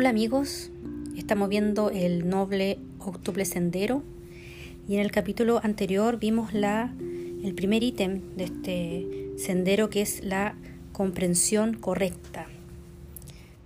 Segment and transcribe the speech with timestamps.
[0.00, 0.70] Hola amigos,
[1.14, 4.02] estamos viendo el noble octuple sendero
[4.88, 6.94] y en el capítulo anterior vimos la,
[7.44, 10.56] el primer ítem de este sendero que es la
[10.92, 12.46] comprensión correcta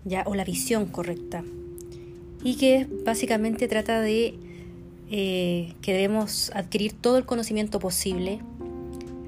[0.05, 1.45] ya o la visión correcta
[2.43, 4.35] y que básicamente trata de
[5.13, 8.41] eh, que debemos adquirir todo el conocimiento posible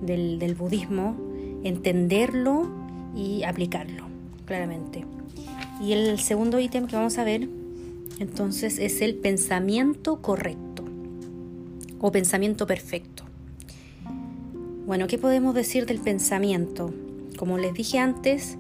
[0.02, 1.16] del, del budismo,
[1.62, 2.68] entenderlo
[3.14, 4.08] y aplicarlo
[4.44, 5.15] claramente.
[5.80, 7.48] Y el segundo ítem que vamos a ver
[8.18, 10.84] entonces es el pensamiento correcto
[12.00, 13.24] o pensamiento perfecto.
[14.86, 16.94] Bueno, ¿qué podemos decir del pensamiento?
[17.36, 18.56] Como les dije antes,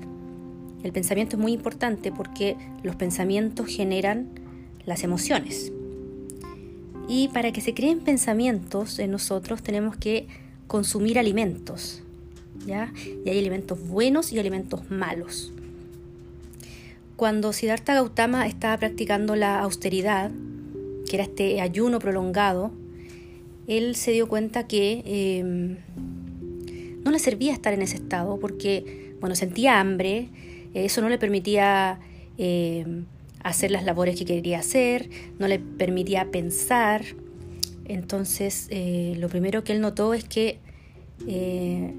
[0.82, 4.28] el pensamiento es muy importante porque los pensamientos generan
[4.84, 5.72] las emociones.
[7.08, 10.26] Y para que se creen pensamientos en nosotros tenemos que
[10.66, 12.02] consumir alimentos.
[12.66, 12.92] ¿ya?
[13.24, 15.52] Y hay alimentos buenos y alimentos malos.
[17.16, 20.30] Cuando Siddhartha Gautama estaba practicando la austeridad,
[21.08, 22.72] que era este ayuno prolongado,
[23.66, 25.78] él se dio cuenta que em,
[27.02, 30.28] no le servía estar en ese estado porque, bueno, sentía hambre,
[30.74, 32.00] eso no le permitía
[32.36, 33.06] em,
[33.42, 37.02] hacer las labores que quería hacer, no le permitía pensar.
[37.86, 40.58] Entonces, eh, lo primero que él notó es que
[41.26, 41.94] eh,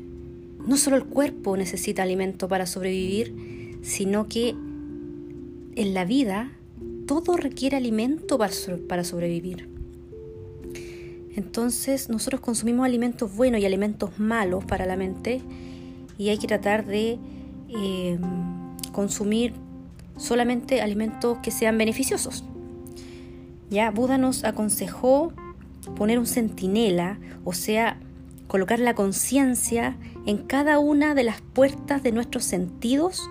[0.68, 4.56] no solo el cuerpo necesita alimento para sobrevivir, sino que
[5.78, 6.52] en la vida
[7.06, 9.70] todo requiere alimento para, sobrevivir.
[11.36, 15.40] Entonces nosotros consumimos alimentos buenos y alimentos malos para la mente
[16.18, 17.20] y hay que tratar de
[17.70, 18.22] em,
[18.92, 19.54] consumir
[20.18, 22.44] solamente alimentos que sean beneficiosos.
[23.70, 25.32] Ya Buda nos aconsejó
[25.96, 28.00] poner un centinela, o sea,
[28.48, 33.30] colocar la conciencia en cada una de las puertas de nuestros sentidos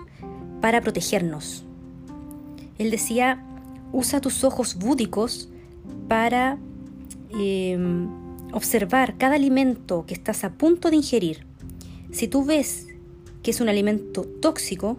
[0.61, 1.66] para protegernos.
[2.77, 3.43] Él decía,
[3.91, 5.49] usa tus ojos búdicos
[6.07, 6.57] para
[7.29, 8.07] em,
[8.53, 11.45] observar cada alimento que estás a punto de ingerir.
[12.11, 12.87] Si tú ves
[13.43, 14.97] que es un alimento tóxico,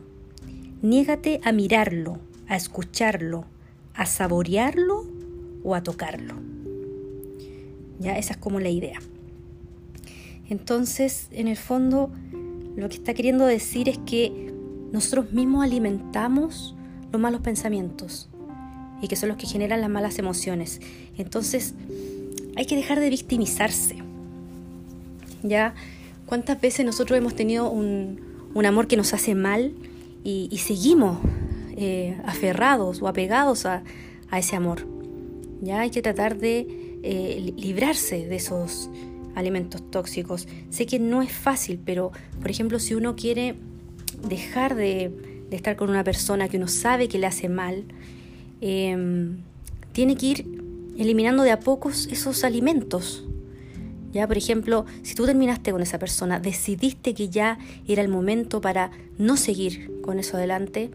[0.82, 3.44] niégate a mirarlo, a escucharlo,
[3.94, 5.06] a saborearlo
[5.64, 6.34] o a tocarlo.
[7.98, 9.00] Ya, esa es como la idea.
[10.48, 12.10] Entonces, en el fondo,
[12.76, 14.54] lo que está queriendo decir es que
[14.92, 16.74] nosotros mismos alimentamos
[17.12, 18.28] los malos pensamientos
[19.00, 20.80] y que son los que generan las malas emociones.
[21.16, 21.74] Entonces,
[22.56, 23.96] hay que dejar de victimizarse.
[25.42, 25.74] ¿Ya?
[26.26, 28.26] ¿Cuántas veces nosotros hemos tenido un,
[28.66, 29.72] amor que nos hace mal
[30.24, 31.18] y, seguimos
[31.76, 33.82] eh, aferrados o apegados a,
[34.36, 34.86] ese amor?
[35.62, 35.80] ¿Ya?
[35.80, 38.90] Hay que tratar de eh, librarse de esos
[39.36, 40.48] alimentos tóxicos.
[40.70, 42.10] Sé que no es fácil, pero
[42.40, 43.54] por ejemplo, si uno quiere
[44.28, 45.12] dejar de,
[45.50, 47.84] de estar con una persona que uno sabe que le hace mal,
[48.60, 49.38] em,
[49.92, 50.46] tiene que ir
[50.98, 53.24] eliminando de a pocos esos alimentos.
[54.12, 58.60] Ya, por ejemplo, si tú terminaste con esa persona, decidiste que ya era el momento
[58.60, 60.90] para no seguir con eso adelante,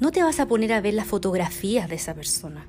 [0.00, 2.66] no te vas a poner a ver las fotografías de esa persona.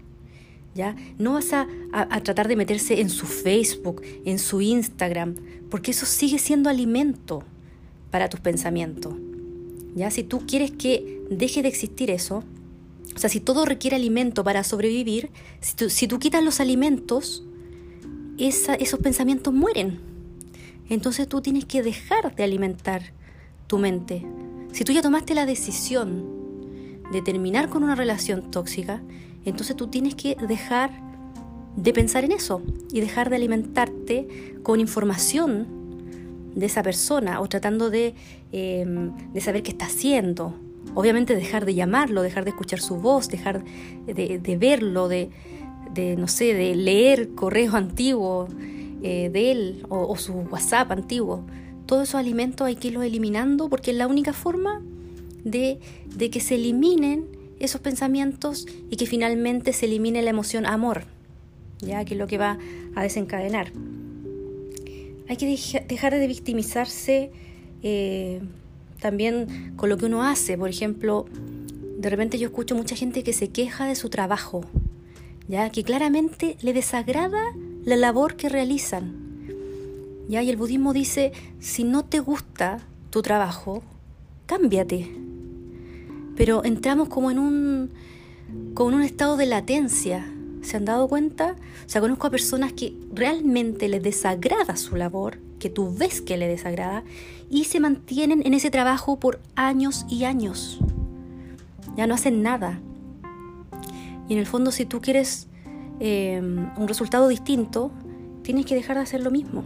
[0.73, 0.95] ¿Ya?
[1.17, 5.35] No vas a, a tratar de meterse en su Facebook, en su Instagram,
[5.72, 7.44] porque eso sigue siendo alimento
[8.11, 9.13] para tus pensamientos.
[9.97, 10.12] ¿Ya?
[10.12, 12.44] Si tú quieres que deje de existir eso,
[13.16, 17.44] o sea, si todo requiere alimento para sobrevivir, si tú, quitas los alimentos,
[18.38, 20.00] esos pensamientos mueren.
[20.88, 23.02] Entonces tú tienes que dejar de alimentar
[23.66, 24.24] tu mente.
[24.72, 29.02] Si tú ya tomaste la decisión de terminar con una relación tóxica,
[29.46, 30.91] entonces tú tienes que dejar
[31.75, 35.76] de pensar en eso y dejar de alimentarte con información
[36.57, 38.16] de esa persona o tratando de,
[38.51, 40.56] em, de saber qué está haciendo.
[40.95, 43.63] Obviamente dejar de llamarlo, dejar de escuchar su voz, dejar
[44.07, 45.29] de, verlo, de,
[46.17, 48.50] no sé, de leer correos antiguos
[49.03, 51.46] eh, de él o, su WhatsApp antiguo.
[51.85, 54.81] Todos esos alimentos hay que irlos eliminando porque es la única forma
[55.43, 55.79] de,
[56.16, 57.26] de que se eliminen
[57.59, 61.03] esos pensamientos y que finalmente se elimine la emoción amor,
[61.79, 62.58] ya que es lo que va
[62.96, 63.72] a desencadenar.
[65.29, 65.46] Hay que
[65.88, 67.32] dejar de victimizarse
[67.84, 68.41] eh,
[69.00, 70.58] también con lo que uno hace.
[70.58, 71.26] Por ejemplo,
[71.97, 74.64] de repente yo escucho mucha gente que se queja de su trabajo,
[75.47, 77.41] ya que claramente le desagrada
[77.84, 79.28] la labor que realizan.
[80.28, 80.41] ¿ya?
[80.44, 82.79] Y el budismo dice, si no te gusta
[83.09, 83.84] tu trabajo,
[84.46, 85.12] cámbiate.
[86.35, 87.90] Pero entramos como en un,
[88.74, 90.32] como en un estado de latencia,
[90.67, 91.55] ¿Se han dado cuenta?
[91.85, 96.35] O sea, conozco a personas que realmente les desagrada su labor, que tú ves que
[96.35, 97.05] le desagrada,
[97.49, 100.79] y se mantienen en ese trabajo por años y años.
[101.96, 102.81] Ya no hacen nada.
[104.28, 105.47] Y en el fondo si tú quieres
[106.02, 107.90] eh, un resultado distinto,
[108.41, 109.64] tienes que dejar de hacer lo mismo.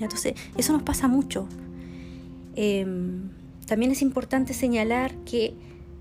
[0.00, 1.46] Entonces, eso nos pasa mucho.
[2.56, 3.30] Em,
[3.66, 5.54] también es importante señalar que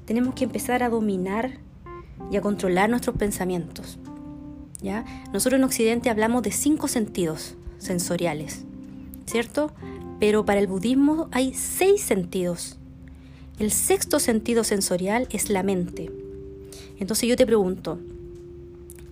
[0.06, 1.60] tenemos que empezar a dominar
[2.32, 3.98] y a controlar nuestros pensamientos.
[4.82, 5.06] ¿ya?
[5.34, 8.64] Nosotros en Occidente hablamos de cinco sentidos sensoriales,
[9.26, 9.72] ¿cierto?
[10.20, 12.78] Pero para el budismo hay seis sentidos.
[13.60, 16.12] El sexto sentido sensorial es la mente.
[17.00, 18.00] Entonces yo te pregunto,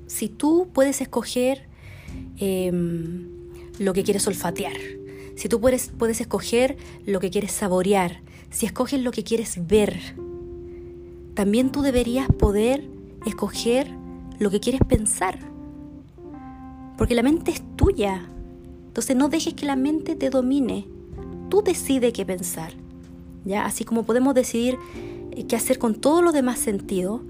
[0.08, 1.64] si tú puedes escoger
[2.38, 3.28] em,
[3.80, 4.76] lo que quieres olfatear,
[5.36, 8.22] si tú puedes, puedes escoger lo que quieres saborear,
[8.52, 10.00] si escoges lo que quieres ver,
[11.34, 12.88] también tú deberías poder
[13.26, 13.92] escoger
[14.40, 15.40] lo que quieres pensar.
[16.98, 18.28] Porque la mente es tuya.
[18.88, 20.88] Entonces no dejes que la mente te domine.
[21.50, 22.74] Tú decides qué pensar.
[23.46, 23.66] ¿ya?
[23.66, 24.78] Así como podemos decidir
[25.32, 27.22] eh, qué hacer con todos los demás sentidos,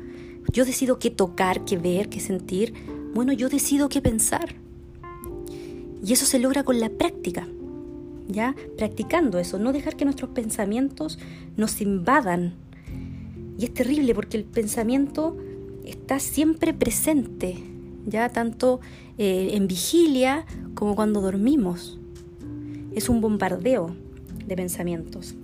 [0.51, 2.73] yo decido qué tocar, qué ver, qué sentir.
[3.13, 4.55] Bueno, yo decido qué pensar.
[6.05, 7.47] Y eso se logra con la práctica.
[8.27, 8.55] ¿Ya?
[8.77, 11.19] Practicando eso, no dejar que nuestros pensamientos
[11.57, 12.55] nos invadan.
[13.63, 15.37] Es terrible porque el pensamiento
[15.85, 17.55] está siempre presente,
[18.05, 18.81] ya tanto
[19.17, 20.45] eh, en vigilia
[20.75, 21.97] como cuando dormimos.
[22.93, 23.95] Es un bombardeo
[24.45, 25.35] de pensamientos.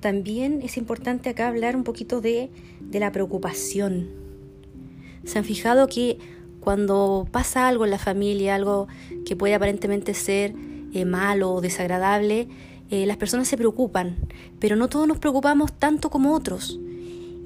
[0.00, 2.50] También es importante acá hablar un poquito de,
[2.80, 4.08] de la preocupación.
[5.22, 6.18] ¿Se han fijado que
[6.58, 8.88] cuando pasa algo en la familia, algo
[9.24, 10.52] que puede aparentemente ser
[10.92, 12.48] eh, malo o desagradable,
[12.90, 14.16] eh, las personas se preocupan,
[14.58, 16.78] pero no todos nos preocupamos tanto como otros.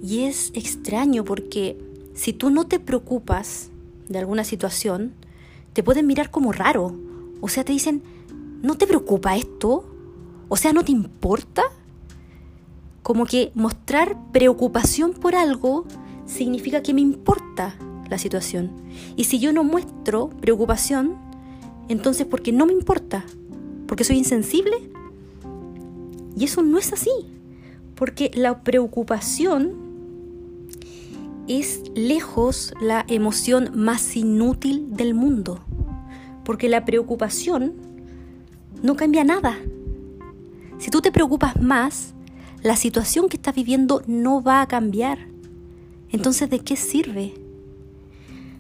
[0.02, 1.78] Y es extraño porque
[2.14, 3.70] si tú no te preocupas
[4.08, 5.12] de alguna situación,
[5.72, 6.94] te pueden mirar como raro.
[7.40, 8.02] O sea, te dicen,
[8.62, 9.84] ¿no te preocupa esto?
[10.48, 11.62] O sea, ¿no te importa?
[13.02, 15.84] Como que mostrar preocupación por algo
[16.26, 17.76] significa que me importa
[18.08, 18.70] la situación.
[19.16, 21.16] Y si yo no muestro preocupación,
[21.88, 23.24] entonces porque no me importa,
[23.86, 24.90] porque soy insensible.
[26.36, 27.10] Y eso no es así,
[27.94, 29.84] porque la preocupación
[31.46, 35.60] es lejos la emoción más inútil del mundo,
[36.44, 37.74] porque la preocupación
[38.82, 39.58] no cambia nada.
[40.78, 42.14] Si tú te preocupas más,
[42.62, 45.18] la situación que estás viviendo no va a cambiar.
[46.10, 47.34] Entonces, ¿de qué sirve?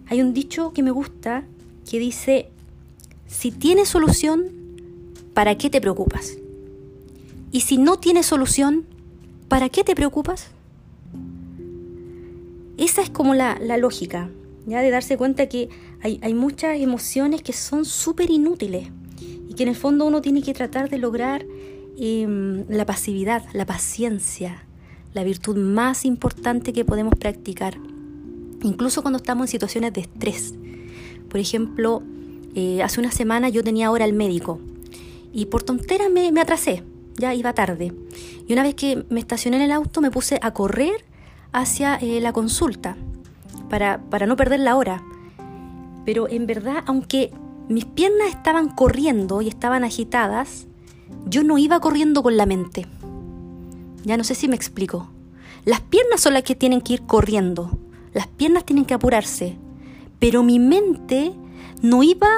[0.06, 1.44] Hay un dicho que me gusta
[1.90, 2.50] que dice,
[3.26, 4.44] si tienes solución,
[5.32, 6.36] ¿para qué te preocupas?
[7.54, 8.84] Y si no tienes solución,
[9.46, 10.48] ¿para qué te preocupas?
[12.76, 14.28] Esa es como la, lógica,
[14.66, 14.80] ¿ya?
[14.80, 15.68] de darse cuenta que
[16.02, 18.88] hay, muchas emociones que son súper inútiles
[19.48, 21.46] y que en el fondo uno tiene que tratar de lograr
[21.96, 24.64] em, la pasividad, la paciencia,
[25.12, 27.78] la virtud más importante que podemos practicar
[28.64, 30.54] incluso cuando estamos en situaciones de estrés.
[31.28, 32.02] Por ejemplo,
[32.56, 34.58] eh, hace una semana yo tenía hora al médico
[35.32, 36.82] y por tonteras me, atrasé,
[37.16, 37.92] ya iba tarde.
[38.46, 41.04] Y una vez que me estacioné en el auto me puse a correr
[41.52, 42.96] hacia eh, la consulta
[43.68, 45.02] para, para no perder la hora.
[46.04, 47.32] Pero en verdad, aunque
[47.68, 50.66] mis piernas estaban corriendo y estaban agitadas,
[51.26, 52.86] yo no iba corriendo con la mente.
[54.04, 55.08] Ya no sé si me explico.
[55.64, 57.78] Las piernas son las que tienen que ir corriendo.
[58.12, 59.56] Las piernas tienen que apurarse.
[60.18, 61.32] Pero mi mente
[61.80, 62.28] no iba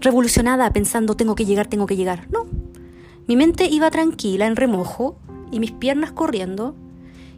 [0.00, 2.28] revolucionada pensando tengo que llegar, tengo que llegar.
[2.30, 2.61] No.
[3.32, 5.16] Mi mente iba tranquila, en remojo,
[5.50, 6.76] y mis piernas corriendo.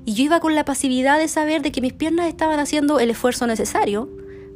[0.05, 3.11] Y yo iba con la pasividad de saber de que mis piernas estaban haciendo el
[3.11, 4.11] esfuerzo necesario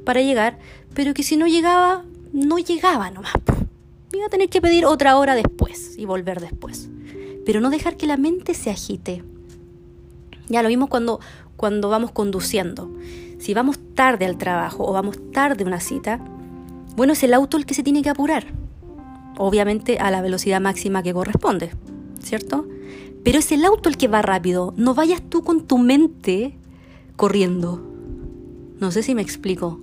[0.05, 0.59] para llegar,
[0.95, 3.35] pero que si no llegaba, no llegaba nomás.
[4.13, 6.91] Iba a tener que pedir otra hora después y volver después.
[7.47, 9.23] Pero no dejar que la mente se agite.
[10.49, 11.21] Ya lo vimos cuando,
[11.57, 12.91] cuando vamos conduciendo.
[13.39, 16.19] Si vamos tarde al trabajo o vamos tarde a una cita,
[16.97, 18.58] bueno, es el auto el que se tiene que apurar.
[19.39, 21.71] Obviamente a la velocidad máxima que corresponde,
[22.21, 22.67] ¿cierto?
[23.23, 24.75] Pero es el auto el que va rápido.
[24.77, 26.55] No vayas tú con tu mente
[27.17, 27.83] corriendo.
[28.81, 29.81] No sé si me explico.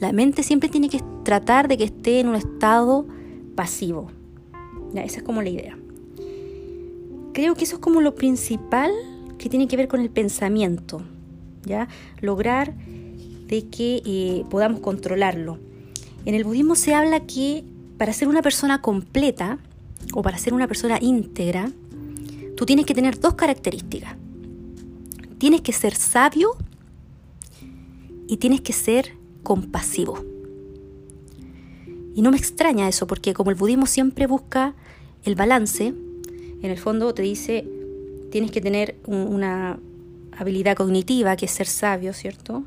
[0.00, 3.06] La mente siempre tiene que tratar de que esté en un estado
[3.54, 4.10] pasivo.
[4.92, 5.76] Ya, esa es como la idea.
[7.32, 8.92] Creo que eso es como lo principal
[9.38, 11.02] que tiene que ver con el pensamiento,
[11.64, 11.88] ¿ya?
[12.20, 15.58] Lograr de que eh, podamos controlarlo.
[16.24, 17.64] En el budismo se habla que
[17.98, 19.58] para ser una persona completa
[20.12, 21.70] o para ser una persona íntegra,
[22.56, 24.16] tú tienes que tener dos características.
[25.38, 26.56] Tienes que ser sabio
[28.26, 30.24] y tienes que ser compasivo.
[32.14, 34.74] Y no me extraña eso, porque como el budismo siempre busca
[35.24, 37.68] el balance, en el fondo te dice,
[38.30, 39.78] tienes que tener una
[40.36, 42.64] habilidad cognitiva, que es ser sabio, ¿cierto?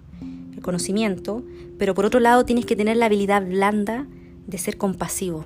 [0.54, 1.44] El conocimiento,
[1.78, 4.06] pero por otro lado tienes que tener la habilidad blanda
[4.48, 5.46] de ser compasivo.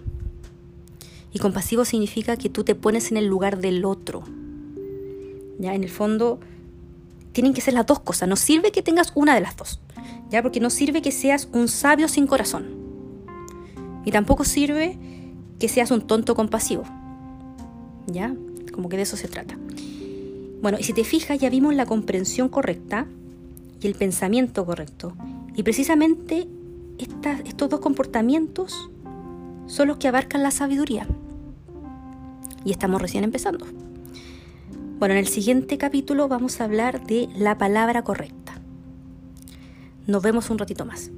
[1.34, 4.24] Y compasivo significa que tú te pones en el lugar del otro.
[5.60, 6.40] Ya, en el fondo,
[7.32, 8.28] tienen que ser las dos cosas.
[8.28, 9.80] No sirve que tengas una de las dos.
[10.30, 12.66] Ya, porque no sirve que seas un sabio sin corazón.
[14.06, 14.98] Y tampoco sirve
[15.60, 16.84] que seas un tonto compasivo.
[18.08, 18.36] ¿Ya?
[18.74, 19.58] Como que de eso se trata.
[20.62, 23.08] Bueno, y si te fijas, ya vimos la comprensión correcta
[23.82, 25.14] y el pensamiento correcto.
[25.56, 26.48] Y precisamente
[27.46, 28.91] estos dos comportamientos
[29.72, 31.08] son los que abarcan la sabiduría.
[32.66, 33.66] Y estamos recién empezando.
[35.00, 38.60] Bueno, en el siguiente capítulo vamos a hablar de la palabra correcta.
[40.08, 41.10] Nos vemos un ratito más.